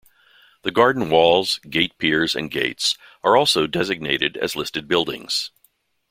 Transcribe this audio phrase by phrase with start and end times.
[0.63, 5.51] The garden walls, gate piers and gates are also designated as listed buildings.